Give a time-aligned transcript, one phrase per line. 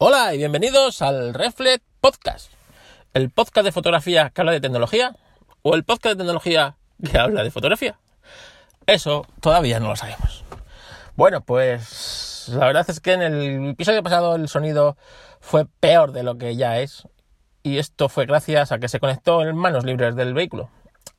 [0.00, 2.52] Hola y bienvenidos al Reflex Podcast,
[3.14, 5.16] el podcast de fotografía que habla de tecnología
[5.62, 7.98] o el podcast de tecnología que habla de fotografía.
[8.86, 10.44] Eso todavía no lo sabemos.
[11.16, 14.96] Bueno, pues la verdad es que en el episodio pasado el sonido
[15.40, 17.08] fue peor de lo que ya es
[17.64, 20.70] y esto fue gracias a que se conectó en manos libres del vehículo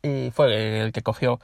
[0.02, 1.42] y fue el que cogió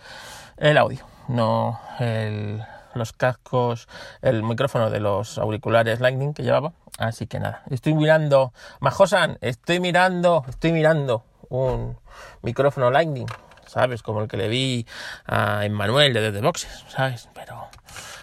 [0.55, 2.63] el audio, no el
[2.99, 3.87] los cascos,
[4.21, 6.73] el micrófono de los auriculares Lightning que llevaba.
[6.97, 11.97] Así que nada, estoy mirando, Majosan, estoy mirando, estoy mirando un
[12.41, 13.27] micrófono Lightning,
[13.67, 14.01] ¿sabes?
[14.01, 14.85] Como el que le vi
[15.25, 17.29] a Emmanuel de The Boxes, ¿sabes?
[17.33, 17.67] Pero,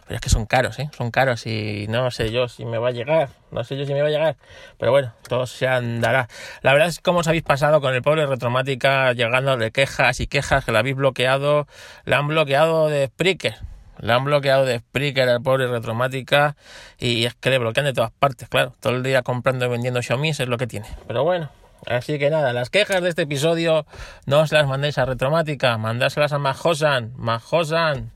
[0.06, 0.88] pero es que son caros, ¿eh?
[0.96, 3.92] Son caros y no sé yo si me va a llegar, no sé yo si
[3.92, 4.36] me va a llegar,
[4.78, 6.28] pero bueno, todo se andará.
[6.62, 10.26] La verdad es como os habéis pasado con el pobre Retromática llegando de quejas y
[10.26, 11.66] quejas que la habéis bloqueado,
[12.06, 16.56] la han bloqueado de Spreaker le han bloqueado de Spreaker al pobre Retromática
[16.98, 18.74] y es que le bloquean de todas partes, claro.
[18.80, 20.88] Todo el día comprando y vendiendo Xiaomi es lo que tiene.
[21.06, 21.50] Pero bueno,
[21.86, 23.86] así que nada, las quejas de este episodio
[24.26, 27.12] no os las mandéis a Retromática, mandáselas a Majosan.
[27.16, 28.10] Majosan,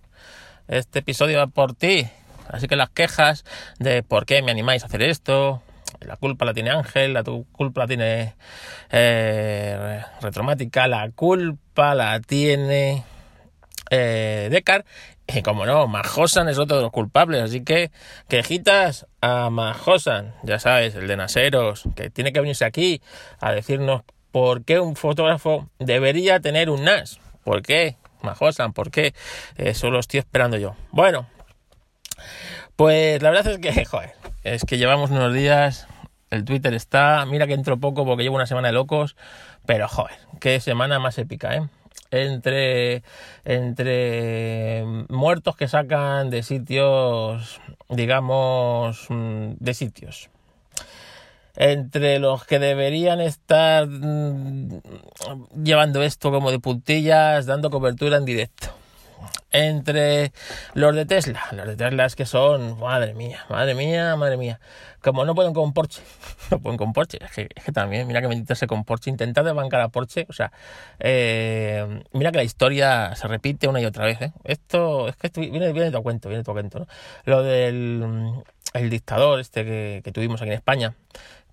[0.67, 2.09] este episodio va por ti.
[2.49, 3.45] Así que las quejas
[3.79, 5.63] de por qué me animáis a hacer esto,
[6.01, 8.35] la culpa la tiene Ángel, la tu culpa la tiene
[8.91, 13.05] eh, Retromática, la culpa la tiene
[13.91, 14.63] eh,
[15.29, 17.91] y como no, Majosan es otro de los culpables, así que
[18.29, 23.03] quejitas a Majosan, ya sabes, el de Naseros, que tiene que venirse aquí
[23.41, 27.19] a decirnos por qué un fotógrafo debería tener un NAS.
[27.43, 27.97] ¿Por qué?
[28.23, 29.15] Majosan, ¿por qué?
[29.57, 30.77] Eso lo estoy esperando yo.
[30.91, 31.27] Bueno,
[32.77, 34.13] pues la verdad es que, joder,
[34.45, 35.89] es que llevamos unos días,
[36.31, 39.17] el Twitter está, mira que entro poco porque llevo una semana de locos,
[39.65, 41.63] pero joder, qué semana más épica, ¿eh?
[42.11, 43.03] Entre,
[43.45, 50.31] entre muertos que sacan de sitios, digamos, mm, de sitios.
[51.57, 54.81] Entre los que deberían estar mm,
[55.65, 58.75] llevando esto como de puntillas, dando cobertura en directo
[59.51, 60.33] entre
[60.75, 61.43] los de Tesla.
[61.53, 64.61] Los de Tesla es que son, madre mía, madre mía, madre mía.
[65.01, 66.03] Como no pueden con Porsche,
[66.51, 67.19] no pueden con Porsche.
[67.25, 70.27] Es que, es que también, mira que meterse con Porsche, intentar desbancar a Porsche.
[70.29, 70.53] O sea,
[70.99, 74.21] eh, mira que la historia se repite una y otra vez.
[74.21, 74.33] ¿eh?
[74.45, 76.87] Esto, es que esto viene, viene de tu cuento, viene de tu cuento.
[77.25, 78.43] Lo del
[78.75, 80.95] el dictador este que tuvimos aquí en España,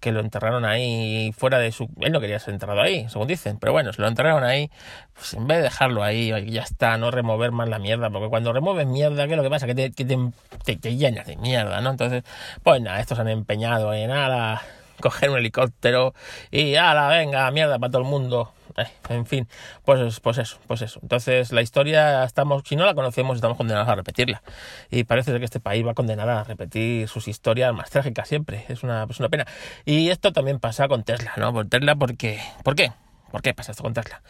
[0.03, 1.90] que lo enterraron ahí fuera de su...
[2.02, 4.69] Él no quería ser enterrado ahí, según dicen, pero bueno, se lo enterraron ahí,
[5.14, 8.52] pues en vez de dejarlo ahí, ya está, no remover más la mierda, porque cuando
[8.52, 9.66] remueves mierda, ¿qué es lo que pasa?
[9.66, 11.91] Que te, que te, te, llenas de mierda, ¿no?
[11.91, 12.24] Entonces,
[12.64, 14.62] pues nada, estos han empeñado en nada,
[15.03, 16.14] coger un helicóptero
[16.50, 19.47] y ala, venga, mierda para todo el mundo eh, en fin,
[19.86, 21.00] pues, pues eso, pues eso.
[21.02, 24.41] Entonces la historia, estamos, si no la conocemos, estamos condenados a repetirla.
[24.90, 28.66] Y parece que este país va condenado a repetir sus historias más trágicas siempre.
[28.69, 29.46] Es una, pues una pena.
[29.86, 31.53] Y esto también pasa con Tesla, ¿no?
[31.53, 32.91] Por Tesla, porque, ¿por qué?
[33.31, 34.22] ¿Por qué pasa esto con Tesla?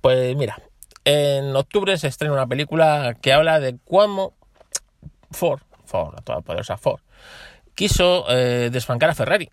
[0.00, 0.58] Pues mira,
[1.04, 4.34] en octubre se estrena una película que habla de cómo
[5.30, 7.00] Ford, Ford, la toda poderosa Ford,
[7.74, 9.50] quiso eh, desbancar a Ferrari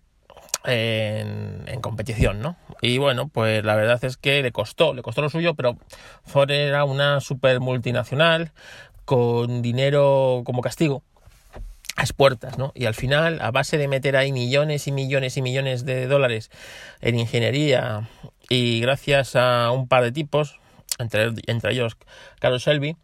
[0.64, 2.56] en, competición, ¿no?
[2.82, 5.76] Y bueno, pues la verdad es que le costó, le costó lo suyo, pero
[6.24, 8.52] Ford era una super multinacional
[9.04, 11.02] con dinero como castigo
[11.96, 12.72] a puertas, ¿no?
[12.74, 16.50] Y al final, a base de meter ahí millones y millones y millones de dólares
[17.00, 18.08] en ingeniería
[18.48, 20.58] y gracias a un par de tipos,
[20.98, 21.96] entre, entre ellos
[22.38, 22.96] Carlos Shelby,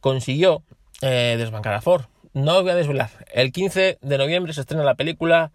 [0.00, 0.62] consiguió
[1.02, 2.04] eh, desbancar a Ford.
[2.32, 3.10] No voy a desvelar.
[3.32, 5.52] El 15 de noviembre se estrena la película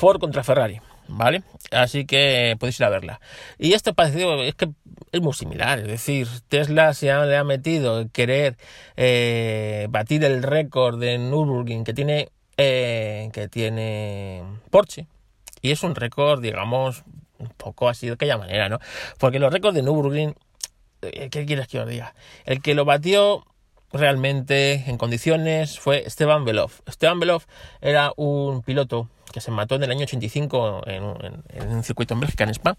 [0.00, 1.42] Ford contra Ferrari, ¿vale?
[1.70, 3.20] Así que podéis ir a verla.
[3.58, 4.70] Y esto parecido es que
[5.12, 8.56] es muy similar, es decir, Tesla se ha, le ha metido querer
[8.96, 15.06] eh, batir el récord de Nürburgring que tiene eh, que tiene Porsche
[15.60, 17.04] y es un récord, digamos,
[17.38, 18.78] un poco así de aquella manera, ¿no?
[19.18, 20.34] Porque los récords de Nürburgring,
[21.02, 22.14] eh, ¿qué quieres que os diga?
[22.46, 23.44] El que lo batió
[23.92, 26.72] realmente en condiciones fue Esteban Belov.
[26.86, 27.42] Esteban Belov
[27.82, 31.02] era un piloto que se mató en el año 85 en,
[31.68, 32.76] un circuito en Bélgica, en Spa.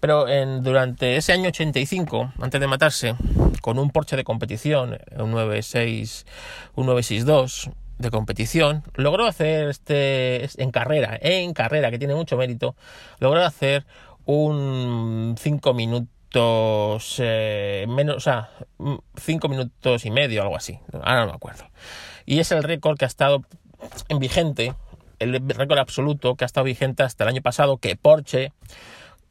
[0.00, 0.26] Pero
[0.60, 3.14] durante ese año 85, antes de matarse,
[3.60, 6.26] con un Porsche de competición, un 96,
[6.76, 12.74] un 962 de competición, logró hacer este, en carrera, en carrera, que tiene mucho mérito,
[13.18, 13.84] logró hacer
[14.24, 18.50] un 5 minutos eh, menos, o sea,
[19.16, 21.64] 5 minutos y medio, algo así, ahora no me acuerdo.
[22.24, 23.44] Y es el récord que ha estado
[24.08, 24.74] en vigente
[25.20, 28.52] el récord absoluto que ha estado vigente hasta el año pasado, que Porsche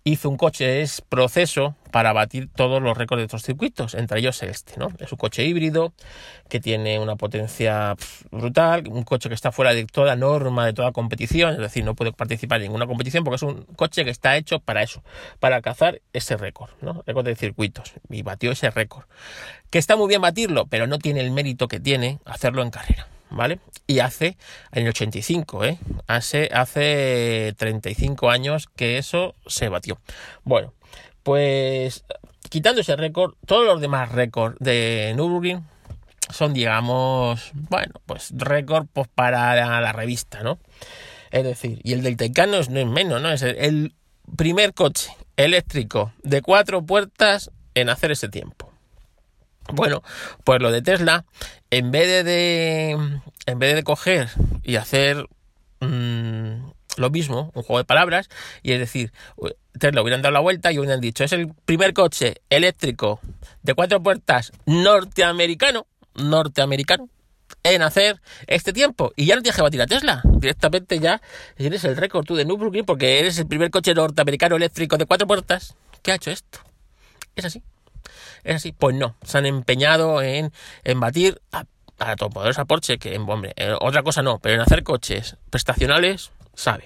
[0.04, 4.42] hizo un coche, es proceso para batir todos los récords de estos circuitos, entre ellos
[4.44, 4.88] este, ¿no?
[5.00, 5.94] Es un coche híbrido
[6.48, 7.96] que tiene una potencia
[8.32, 11.96] brutal, un coche que está fuera de toda norma, de toda competición, es decir, no
[11.96, 15.04] puede participar en ninguna competición porque es un coche que está hecho para eso,
[15.40, 17.04] para cazar ese récord, ¿no?
[17.06, 19.06] Récord de circuitos, y batió ese récord.
[19.70, 23.08] Que está muy bien batirlo, pero no tiene el mérito que tiene hacerlo en carrera.
[23.30, 23.60] ¿Vale?
[23.88, 24.38] Y hace,
[24.72, 25.80] en el 85, ¿eh?
[26.08, 30.00] Hace, hace 35 años que eso se batió.
[30.44, 30.74] Bueno,
[31.24, 32.06] pues
[32.50, 35.64] quitando ese récord, todos los demás récords de Nürburgring
[36.32, 40.60] son, digamos, bueno, pues récord pues, para la, revista, ¿no?
[41.32, 43.32] Es decir, y el del Taycan no es, menos, ¿no?
[43.32, 43.94] Es el
[44.36, 48.69] primer coche eléctrico de cuatro puertas en hacer ese tiempo.
[49.74, 50.04] Bueno,
[50.44, 51.26] pues lo de Tesla,
[51.70, 52.92] en vez de,
[53.46, 54.30] en vez de coger
[54.64, 55.28] y hacer
[55.80, 58.30] mm, lo mismo, un juego de palabras,
[58.62, 59.12] y es decir,
[59.78, 63.20] Tesla hubieran dado la vuelta y hubieran dicho, es el primer coche eléctrico
[63.64, 67.10] de cuatro puertas norteamericano, norteamericano,
[67.64, 69.12] en hacer este tiempo.
[69.16, 70.22] Y ya no tienes que batir a Tesla.
[70.24, 71.22] Directamente ya
[71.58, 75.28] tienes el récord tú de Nürburgring porque eres el primer coche norteamericano eléctrico de cuatro
[75.28, 76.60] puertas que ha hecho esto.
[77.36, 77.62] Es así.
[78.44, 78.72] ¿Es así?
[78.72, 80.52] Pues no, se han empeñado en,
[80.84, 81.66] en batir a,
[82.00, 86.86] a a Porsche, que, hombre, eh, otra cosa no, pero en hacer coches prestacionales, sabe.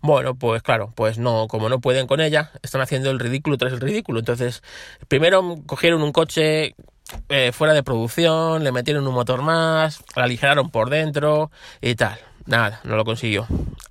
[0.00, 3.72] Bueno, pues claro, pues no, como no pueden con ella, están haciendo el ridículo tras
[3.72, 4.18] el ridículo.
[4.18, 4.62] Entonces,
[5.08, 6.74] primero cogieron un coche
[7.30, 11.50] eh, fuera de producción, le metieron un motor más, la aligeraron por dentro
[11.80, 12.18] y tal.
[12.46, 13.46] Nada, no lo consiguió.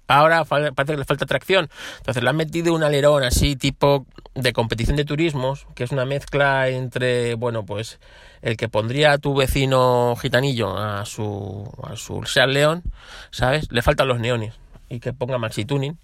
[0.08, 1.70] Ahora parece que le falta tracción.
[1.98, 4.06] Entonces le han metido un alerón así tipo
[4.36, 8.00] de competición de turismos, que es una mezcla entre, bueno, pues
[8.42, 12.84] el que pondría a tu vecino gitanillo a su, a su Seat León,
[13.32, 13.72] ¿sabes?
[13.72, 14.54] Le faltan los neones
[14.90, 15.98] y que ponga maxi tuning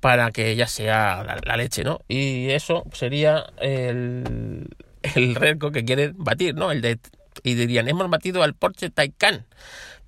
[0.00, 2.00] para que ya sea la, leche, ¿no?
[2.08, 4.68] Y eso sería el,
[5.02, 6.70] el récord que quieren batir, ¿no?
[6.70, 6.98] El de,
[7.42, 9.46] y dirían, hemos batido al Porsche Taycan.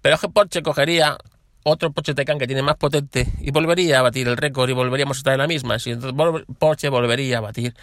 [0.03, 1.17] Pero es que Porsche cogería
[1.69, 5.17] otro Porsche Taycan que tiene más potente y volvería a batir el récord y volveríamos
[5.17, 5.81] a estar en la misma.
[5.81, 5.97] Si
[6.59, 7.75] Porsche volvería a batir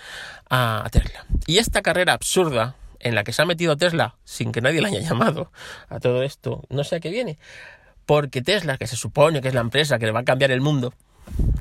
[0.49, 1.25] a Tesla.
[1.47, 4.87] Y esta carrera absurda en la que se ha metido Tesla sin que nadie le
[4.87, 5.51] haya llamado
[5.89, 7.37] a todo esto, no sé a qué viene.
[8.05, 10.61] Porque Tesla, que se supone que es la empresa que le va a cambiar el
[10.61, 10.93] mundo,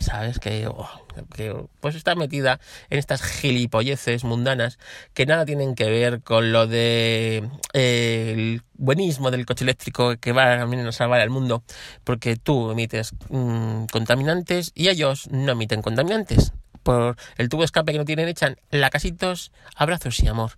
[0.01, 0.39] ¿sabes?
[0.39, 0.89] Que, oh,
[1.35, 2.61] que, pues está metida
[2.91, 4.79] en estas gilipolleces mundanas
[5.15, 10.33] que nada tienen que ver con lo de eh, el buenismo del coche eléctrico que
[10.33, 11.63] va a salvar al mundo,
[12.05, 16.53] porque tú emites mm, contaminantes y ellos no emiten contaminantes
[16.83, 20.53] por el tubo escape que no tienen echan lacasitos, abrazos y amor.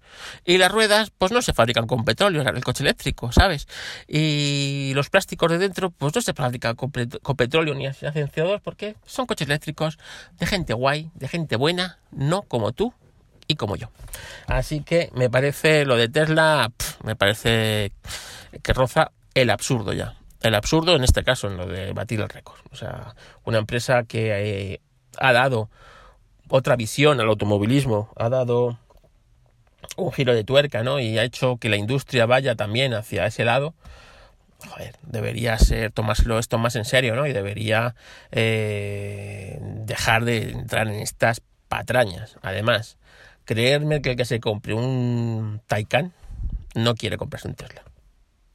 [0.44, 3.69] Y las ruedas, pues no se fabrican con petróleo, el coche eléctrico, ¿sabes?
[4.09, 8.97] Y los plásticos de dentro, pues no se fabrican con, petróleo ni hacen CO2 porque
[9.06, 9.99] son coches eléctricos
[10.38, 12.94] de gente guay, de gente buena, no como tú
[13.47, 13.91] y como yo.
[14.47, 16.73] Así que me parece lo de Tesla,
[17.03, 17.93] me parece
[18.62, 20.15] que roza el absurdo ya.
[20.43, 22.61] El absurdo en este caso, en lo de batir el récord.
[22.71, 24.81] O sea, una empresa que eh,
[25.19, 25.71] ha dado
[26.56, 28.78] otra visión al automovilismo, ha dado
[29.96, 31.00] un giro de tuerca, ¿no?
[31.00, 33.74] Y ha hecho que la industria vaya también hacia ese lado.
[34.68, 37.26] Joder, debería ser tomárselo esto más en serio, ¿no?
[37.26, 37.96] Y debería
[38.30, 42.36] eh, dejar de entrar en estas patrañas.
[42.40, 42.98] Además,
[43.44, 46.12] creerme que el que se compre un Taycan
[46.76, 47.82] no quiere comprarse un Tesla.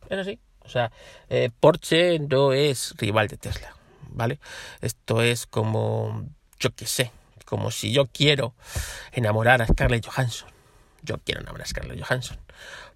[0.10, 0.40] Es así.
[0.62, 0.94] O sea,
[1.28, 3.76] eh, Porsche no es rival de Tesla,
[4.08, 4.40] ¿vale?
[4.80, 6.30] Esto es como,
[6.60, 7.12] yo qué sé,
[7.50, 8.54] como si yo quiero
[9.12, 10.50] enamorar a Scarlett Johansson.
[11.02, 12.38] Yo quiero enamorar a Scarlett Johansson.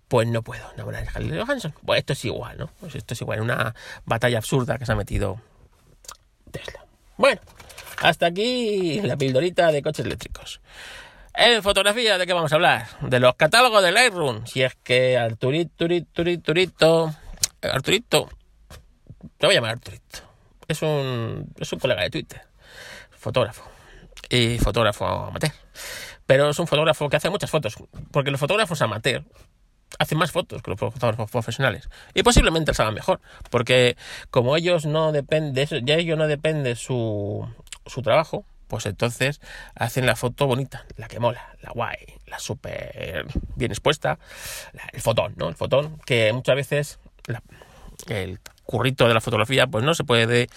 [0.07, 1.73] Pues no puedo enamorar a Scarlett Johansson.
[1.83, 2.69] Pues esto es igual, ¿no?
[2.79, 3.73] Pues esto es igual, una
[4.05, 5.41] batalla absurda que se ha metido
[6.51, 6.85] Tesla.
[7.17, 7.41] Bueno,
[8.03, 10.61] hasta aquí la pildorita de coches eléctricos.
[11.33, 12.87] En fotografía, ¿de qué vamos a hablar?
[13.01, 14.45] De los catálogos de Lightroom.
[14.45, 17.15] Si es que Arturito, Arturito, Arturito,
[17.61, 18.29] Arturito,
[19.39, 20.19] te voy a llamar Arturito.
[20.67, 22.41] Es un, es un colega de Twitter,
[23.17, 23.72] fotógrafo
[24.29, 25.51] y fotógrafo amateur.
[26.25, 27.75] Pero es un fotógrafo que hace muchas fotos,
[28.11, 29.23] porque los fotógrafos amateur
[29.99, 31.89] hacen más fotos que los fotógrafos profesionales.
[32.13, 33.97] Y posiblemente les hagan mejor, porque
[34.29, 37.47] como ellos no depende, ya ellos no depende su,
[37.85, 39.39] su trabajo, pues entonces
[39.75, 43.25] hacen la foto bonita, la que mola, la guay, la súper
[43.55, 44.17] bien expuesta,
[44.93, 45.49] el fotón, ¿no?
[45.49, 46.99] El fotón, que muchas veces
[48.07, 50.47] el currito de la fotografía pues no se puede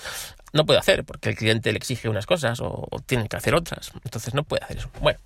[0.56, 3.92] no puede hacer porque el cliente le exige unas cosas o, tiene que hacer otras.
[4.04, 4.90] Entonces no puede hacer eso.
[5.00, 5.20] Bueno,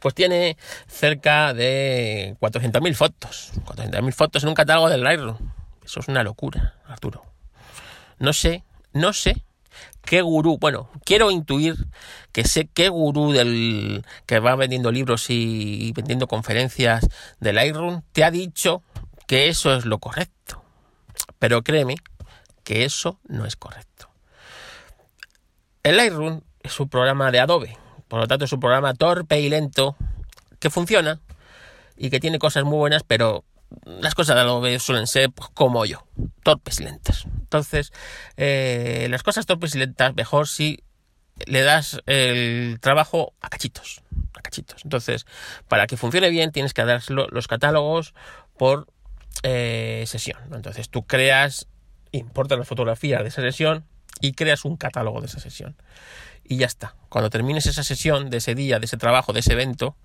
[0.00, 3.52] pues tiene cerca de 400.000 fotos.
[3.64, 5.36] 400.000 fotos en un catálogo del Lightroom.
[5.84, 7.24] Eso es una locura, Arturo.
[8.18, 9.44] No sé, no sé
[10.02, 11.76] qué gurú, bueno, quiero intuir
[12.32, 17.06] que sé qué gurú del que va vendiendo libros y vendiendo conferencias
[17.40, 18.82] del Lightroom te ha dicho
[19.26, 20.64] que eso es lo correcto.
[21.38, 21.96] Pero créeme
[22.68, 24.10] que eso no es correcto.
[25.82, 29.48] El Lightroom es un programa de Adobe, por lo tanto es un programa torpe y
[29.48, 29.96] lento
[30.58, 31.18] que funciona
[31.96, 33.46] y que tiene cosas muy buenas, pero
[33.86, 36.06] las cosas de Adobe suelen ser pues, como yo,
[36.42, 37.24] torpes y lentas.
[37.40, 37.90] Entonces,
[38.36, 40.84] eh, las cosas torpes y lentas, mejor si
[41.46, 44.02] le das el trabajo a cachitos,
[44.34, 44.84] a cachitos.
[44.84, 45.24] Entonces,
[45.68, 48.12] para que funcione bien, tienes que dar los catálogos
[48.58, 48.88] por
[49.42, 50.38] eh, sesión.
[50.52, 51.66] Entonces, tú creas,
[52.12, 53.84] importas la fotografía de esa sesión
[54.20, 55.76] y creas un catálogo de esa sesión.
[56.44, 56.94] Y ya está.
[57.08, 59.96] Cuando termines esa sesión, de ese día, de ese trabajo, de ese evento,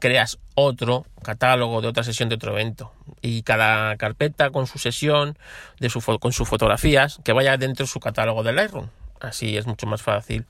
[0.00, 5.38] creas otro catálogo de otra sesión de otro evento y cada carpeta con su sesión
[5.78, 8.88] de su con sus fotografías que vaya dentro de su catálogo de Lightroom
[9.20, 10.46] así es mucho más fácil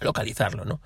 [0.00, 0.80] localizarlo ¿no?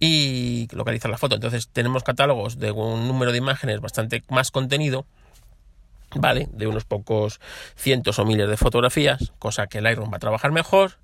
[0.00, 5.04] y localizar la foto entonces tenemos catálogos de un número de imágenes bastante más contenido
[6.14, 7.40] vale de unos pocos
[7.76, 10.98] cientos o miles de fotografías cosa que Lightroom va a trabajar mejor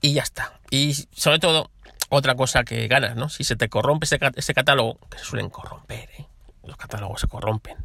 [0.00, 1.70] y ya está y sobre todo
[2.14, 3.30] otra cosa que ganas, ¿no?
[3.30, 6.26] Si se te corrompe ese, catálogo, que se suelen corromper, ¿eh?
[6.62, 7.76] Los catálogos se corrompen,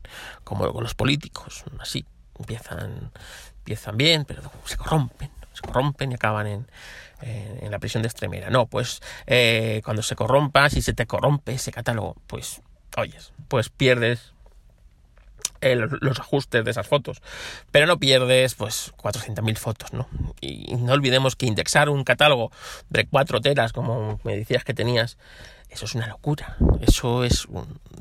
[0.43, 2.05] como con los políticos, así,
[2.37, 3.11] empiezan,
[3.59, 6.67] empiezan bien, pero se corrompen, se corrompen y acaban en,
[7.21, 8.49] en, la prisión de extremera.
[8.49, 12.61] No, pues eh, cuando se corrompa, si se te corrompe ese catálogo, pues,
[12.97, 14.33] oyes, pues pierdes
[15.61, 17.21] los ajustes de esas fotos.
[17.71, 20.07] Pero no pierdes pues 400.000 fotos, ¿no?
[20.41, 22.51] Y no olvidemos que indexar un catálogo
[22.89, 25.17] de 4 teras, como me decías que tenías,
[25.69, 26.57] eso es una locura.
[26.81, 27.47] Eso es,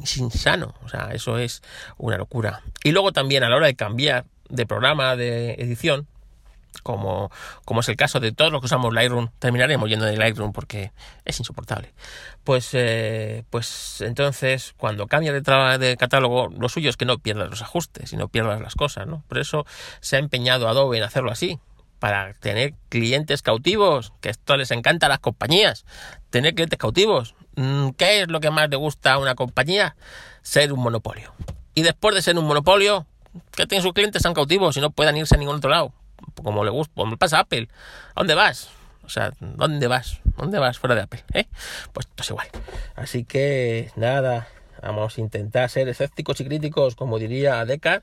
[0.03, 0.75] es insano.
[0.85, 1.63] O sea, eso es
[1.99, 2.63] una locura.
[2.85, 6.07] Y luego también a la hora de cambiar de programa de edición,
[6.83, 7.31] como,
[7.65, 10.93] como es el caso de todos los que usamos Lightroom, terminaremos yendo de Lightroom porque
[11.25, 11.93] es insoportable.
[12.45, 15.41] Pues, eh, pues entonces, cuando cambia de,
[15.79, 19.07] de, catálogo, lo suyo es que no pierdas los ajustes y no pierdas las cosas,
[19.07, 19.25] ¿no?
[19.29, 19.67] Por eso
[20.01, 21.59] se ha empeñado Adobe en hacerlo así,
[21.99, 25.85] para tener clientes cautivos, que esto les encanta a las compañías,
[26.31, 27.35] tener clientes cautivos.
[27.57, 29.97] Mm, ¿Qué es lo que más le gusta a una compañía?
[30.43, 31.33] Ser un monopolio.
[31.75, 33.07] Y después de ser un monopolio,
[33.53, 35.93] que tienen sus clientes sean cautivos y no puedan irse a ningún otro lado
[36.43, 37.69] como le gusta, como pasa a Apple.
[38.15, 38.71] ¿A dónde vas?
[39.05, 40.21] O sea, ¿dónde vas?
[40.37, 41.25] ¿Dónde vas fuera de Apple?
[41.33, 41.47] ¿Eh?
[41.93, 42.49] Pues esto es igual.
[42.97, 44.49] Así que nada,
[44.83, 48.03] vamos a intentar ser escépticos y críticos, como diría Deckard,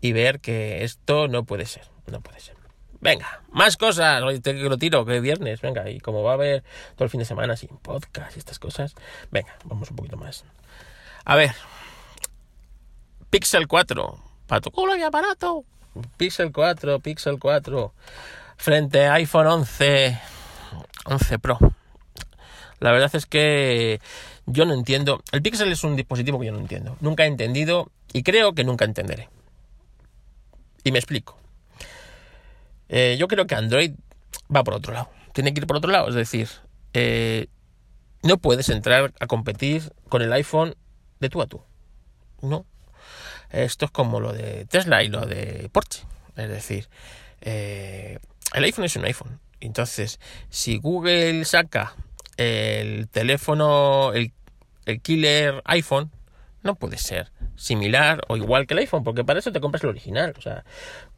[0.00, 2.54] y ver que esto no puede ser, no puede ser.
[3.00, 4.22] Venga, más cosas.
[4.42, 5.60] Te lo tiro, que es viernes.
[5.60, 6.64] Venga, y como va a haber
[6.96, 8.94] todo el fin de semana sin podcast y estas cosas,
[9.30, 10.44] venga, vamos un poquito más.
[11.26, 11.52] A ver,
[13.28, 15.64] Pixel 4, para tu culo y aparato.
[16.16, 17.94] Pixel 4, Pixel 4,
[18.56, 20.18] frente a iPhone 11,
[21.06, 21.58] 11 Pro.
[22.80, 24.00] La verdad es que
[24.46, 25.22] yo no entiendo.
[25.32, 26.96] El Pixel es un dispositivo que yo no entiendo.
[27.00, 29.28] Nunca he entendido y creo que nunca entenderé.
[30.82, 31.38] Y me explico.
[32.88, 33.92] Eh, yo creo que Android
[34.54, 35.08] va por otro lado.
[35.32, 36.08] Tiene que ir por otro lado.
[36.08, 36.48] Es decir,
[36.92, 37.48] eh,
[38.22, 40.74] no puedes entrar a competir con el iPhone
[41.20, 41.62] de tú a tú.
[42.42, 42.66] No.
[43.54, 46.02] Esto es como lo de Tesla y lo de Porsche.
[46.36, 46.88] Es decir,
[47.40, 48.18] eh,
[48.52, 49.40] el iPhone es un iPhone.
[49.60, 50.18] Entonces,
[50.50, 51.94] si Google saca
[52.36, 54.32] el teléfono, el,
[54.86, 56.10] el killer iPhone,
[56.62, 59.90] no puede ser similar o igual que el iPhone, porque para eso te compras el
[59.90, 60.34] original.
[60.36, 60.64] O sea,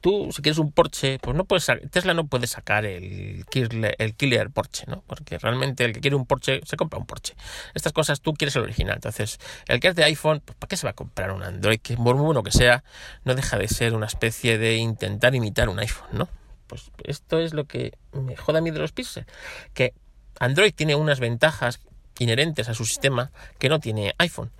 [0.01, 4.15] tú si quieres un Porsche, pues no puedes Tesla no puede sacar el killer, el
[4.15, 5.03] killer Porsche, ¿no?
[5.07, 7.35] Porque realmente el que quiere un Porsche se compra un Porsche.
[7.75, 8.97] Estas cosas tú quieres el original.
[8.97, 11.81] Entonces, el que es de iPhone, pues ¿para qué se va a comprar un Android?
[11.81, 12.85] Que por muy bueno que sea,
[13.25, 16.29] no deja de ser una especie de intentar imitar un iPhone, ¿no?
[16.67, 19.25] Pues esto es lo que me joda a mí de los Pixel,
[19.73, 19.95] que
[20.41, 21.81] Android tiene unas ventajas
[22.19, 24.51] inherentes a su sistema que no tiene iPhone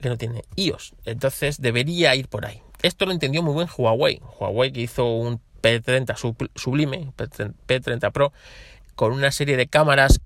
[0.00, 0.94] que no tiene iOS.
[1.04, 2.62] Entonces debería ir por ahí.
[2.82, 4.20] Esto lo entendió muy bien Huawei.
[4.38, 8.32] Huawei que hizo un P30 sublime, P30 Pro,
[8.94, 10.20] con una serie de cámaras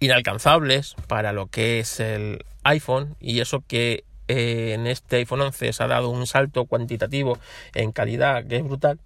[0.00, 5.72] inalcanzables para lo que es el iPhone y eso que eh, en este iPhone 11
[5.72, 7.38] se ha dado un salto cuantitativo
[7.74, 8.98] en calidad que es brutal.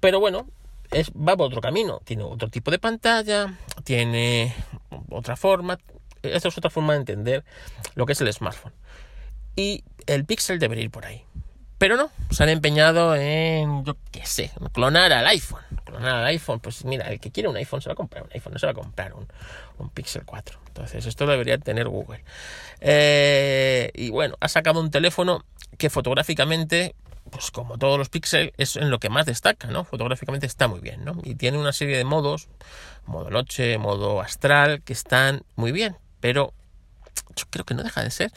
[0.00, 0.46] Pero bueno,
[0.90, 2.00] es, va por otro camino.
[2.04, 4.54] Tiene otro tipo de pantalla, tiene
[5.08, 5.78] otra forma.
[6.22, 7.44] Esta es otra forma de entender
[7.94, 8.72] lo que es el smartphone
[9.58, 11.24] y el Pixel debería ir por ahí.
[11.78, 15.62] Pero no, se han empeñado en, yo qué sé, clonar al iPhone.
[15.84, 18.30] Clonar al iPhone, pues mira, el que quiere un iPhone se va a comprar un
[18.32, 20.60] iPhone, no se va a comprar un, Pixel 4.
[20.68, 22.22] Entonces, esto debería tener Google.
[22.80, 25.44] Eh, y bueno, ha sacado un teléfono
[25.76, 26.94] que fotográficamente
[27.30, 29.84] pues como todos los Pixel, es en lo que más destaca, ¿no?
[29.84, 31.18] Fotográficamente está muy bien, ¿no?
[31.24, 32.48] Y tiene una serie de modos,
[33.04, 36.54] modo noche, modo astral, que están muy bien, pero
[37.36, 38.32] yo creo que no deja de ser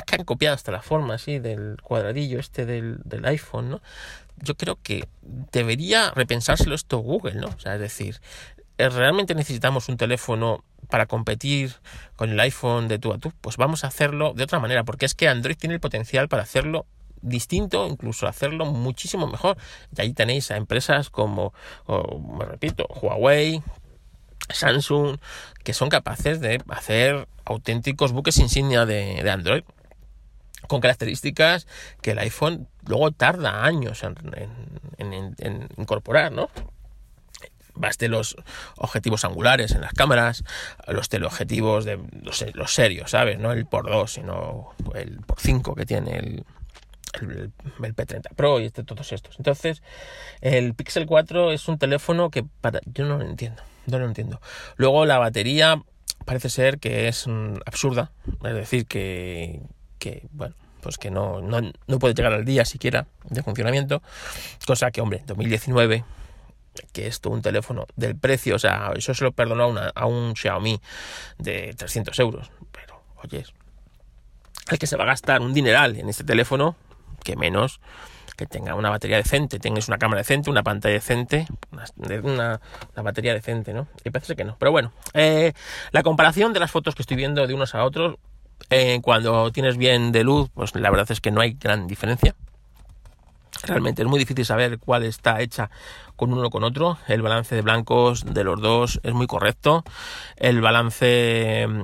[0.00, 3.82] que han copiado hasta la forma así del cuadradillo este del, del, iPhone, ¿no?
[4.36, 7.48] Yo creo que debería repensárselo esto Google, ¿no?
[7.48, 8.20] O sea, es decir,
[8.78, 11.74] eh, ¿realmente necesitamos un teléfono para competir
[12.16, 13.32] con el iPhone de tú a tú?
[13.40, 16.42] Pues vamos a hacerlo de otra manera, porque es que Android tiene el potencial para
[16.42, 16.86] hacerlo
[17.20, 19.56] distinto, incluso hacerlo muchísimo mejor.
[19.96, 21.52] Y ahí tenéis a empresas como,
[22.38, 23.62] me repito, Huawei,
[24.50, 25.18] Samsung,
[25.64, 29.62] que son capaces de hacer auténticos buques insignia de, Android
[30.68, 31.66] con características
[32.00, 36.50] que el iPhone luego tarda años en, incorporar, ¿no?
[37.74, 38.36] Baste los
[38.76, 40.44] objetivos angulares en las cámaras,
[40.88, 43.38] los teleobjetivos de los, los serios, ¿sabes?
[43.38, 46.44] No el por 2, sino el por 5 que tiene el,
[47.20, 47.52] el,
[47.96, 49.36] P30 Pro y este, todos estos.
[49.38, 49.82] Entonces,
[50.42, 54.40] el Pixel 4 es un teléfono que para, yo no lo entiendo, no lo entiendo.
[54.76, 55.82] Luego la batería
[56.26, 58.12] parece ser que es mm, absurda,
[58.44, 59.62] es decir, que,
[60.02, 64.02] que bueno, pues que no, no, no, puede llegar al día siquiera de funcionamiento,
[64.66, 66.04] cosa que, hombre, en 2019,
[66.92, 70.06] que esto un teléfono del precio, o sea, eso se lo perdonó a, una, a
[70.06, 70.80] un Xiaomi
[71.38, 73.44] de 300 euros, pero, oye,
[74.70, 76.74] el que se va a gastar un dineral en este teléfono,
[77.22, 77.78] que menos
[78.36, 81.46] que tenga una batería decente, tengas una cámara decente, una pantalla decente,
[82.24, 82.60] una,
[82.96, 83.86] batería decente, ¿no?
[84.04, 84.56] Y parece que no.
[84.58, 85.52] Pero bueno, eh,
[85.92, 88.16] la comparación de las fotos que estoy viendo de unos a otros,
[88.70, 92.34] eh, cuando tienes bien de luz, pues la verdad es que no hay gran diferencia.
[93.64, 95.70] Realmente es muy difícil saber cuál está hecha
[96.16, 96.98] con uno o con otro.
[97.06, 99.84] El balance de blancos de los dos es muy correcto.
[100.36, 101.82] El balance, el,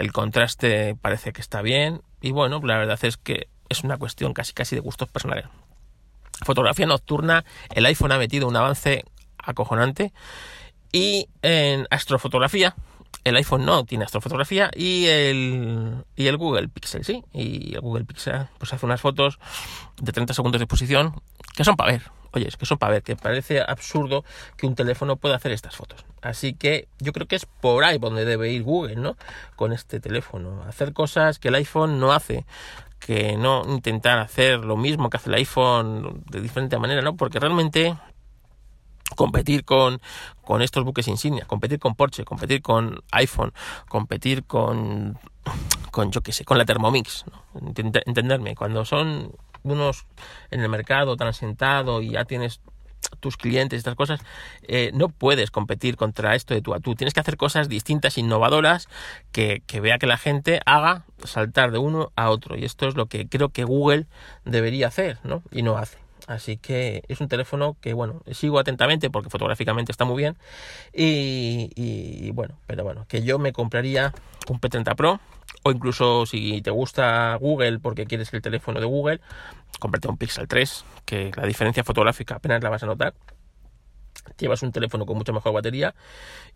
[0.00, 2.02] el contraste parece que está bien.
[2.20, 5.46] Y bueno, la verdad es que es una cuestión casi casi de gustos personales.
[6.44, 9.04] Fotografía nocturna, el iPhone ha metido un avance
[9.38, 10.12] acojonante
[10.92, 12.74] y en astrofotografía,
[13.24, 18.04] el iPhone no tiene astrofotografía y el, y el Google Pixel sí, y el Google
[18.04, 19.38] Pixel pues hace unas fotos
[20.00, 21.14] de 30 segundos de exposición
[21.54, 24.24] que son para ver, oye, es que son para ver, que parece absurdo
[24.56, 26.04] que un teléfono pueda hacer estas fotos.
[26.22, 29.16] Así que yo creo que es por ahí donde debe ir Google, ¿no?
[29.56, 32.44] Con este teléfono, hacer cosas que el iPhone no hace
[32.98, 37.16] que no intentar hacer lo mismo que hace el iPhone de diferente manera, ¿no?
[37.16, 37.96] Porque realmente
[39.16, 40.00] competir con,
[40.42, 43.52] con estos buques insignia, competir con Porsche, competir con iPhone,
[43.88, 45.18] competir con,
[45.90, 47.42] con yo qué sé, con la Thermomix, ¿no?
[48.06, 50.06] entenderme, cuando son unos
[50.50, 52.60] en el mercado tan asentado y ya tienes
[53.20, 54.20] tus clientes, estas cosas,
[54.62, 56.94] eh, no puedes competir contra esto de tú a tú.
[56.94, 58.88] Tienes que hacer cosas distintas, innovadoras,
[59.32, 62.56] que, que vea que la gente haga saltar de uno a otro.
[62.56, 64.06] Y esto es lo que creo que Google
[64.44, 65.42] debería hacer, ¿no?
[65.50, 65.99] Y no hace.
[66.30, 70.38] Así que es un teléfono que, bueno, sigo atentamente porque fotográficamente está muy bien.
[70.94, 74.14] Y, y bueno, pero bueno, que yo me compraría
[74.48, 75.20] un P30 Pro
[75.64, 79.20] o incluso si te gusta Google porque quieres el teléfono de Google,
[79.80, 83.14] cómprate un Pixel 3, que la diferencia fotográfica apenas la vas a notar.
[84.38, 85.96] Llevas un teléfono con mucha mejor batería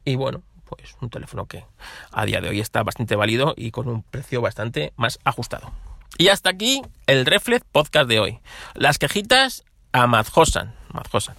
[0.05, 1.65] y bueno, pues un teléfono que
[2.13, 5.73] a día de hoy está bastante válido y con un precio bastante más ajustado.
[6.17, 8.39] Y hasta aquí el Reflex Podcast de hoy.
[8.75, 11.37] Las quejitas a Madhosan, Madhosan,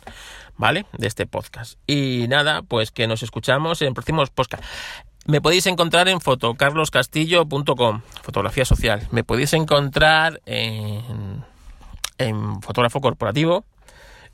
[0.57, 0.85] ¿vale?
[0.97, 1.79] De este podcast.
[1.87, 4.67] Y nada, pues que nos escuchamos en próximos podcasts.
[5.25, 9.07] Me podéis encontrar en fotocarloscastillo.com, fotografía social.
[9.11, 11.43] Me podéis encontrar en,
[12.17, 13.63] en Fotógrafo Corporativo,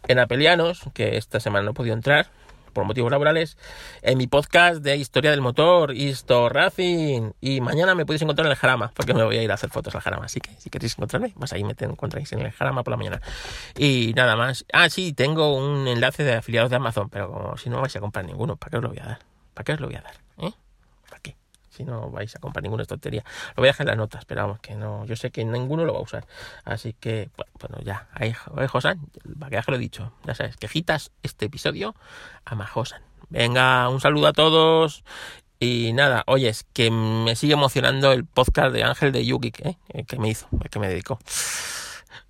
[0.07, 2.29] en Apelianos, que esta semana no he podido entrar
[2.73, 3.57] por motivos laborales,
[4.01, 6.49] en mi podcast de Historia del Motor, Histo
[7.41, 9.69] y mañana me podéis encontrar en el Jarama, porque me voy a ir a hacer
[9.69, 12.83] fotos al Jarama, así que si queréis encontrarme, pues ahí me encontráis en el Jarama
[12.83, 13.21] por la mañana.
[13.77, 14.65] Y nada más.
[14.73, 17.99] Ah, sí, tengo un enlace de afiliados de Amazon, pero como si no vais a
[17.99, 19.19] comprar ninguno, ¿para qué os lo voy a dar?
[19.53, 20.15] ¿Para qué os lo voy a dar?
[20.37, 20.53] ¿Eh?
[21.71, 23.23] Si no vais a comprar ninguna tontería.
[23.55, 25.85] Lo voy a dejar en las notas, pero vamos, que no, yo sé que ninguno
[25.85, 26.27] lo va a usar.
[26.63, 27.29] Así que,
[27.59, 28.33] bueno, ya, ahí,
[28.67, 28.99] Josan,
[29.39, 31.95] para que lo he dicho, ya sabes, quejitas este episodio
[32.45, 33.01] a Majosan.
[33.29, 35.03] Venga, un saludo a todos.
[35.59, 39.77] Y nada, oyes, que me sigue emocionando el podcast de Ángel de Yugi, ¿eh?
[39.89, 41.19] el que me hizo, el que me dedicó.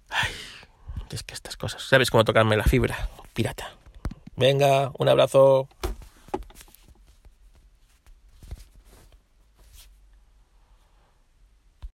[0.10, 0.32] Ay,
[1.10, 3.10] es que estas cosas, ¿sabes cómo tocarme la fibra?
[3.34, 3.72] Pirata.
[4.36, 5.70] Venga, un abrazo.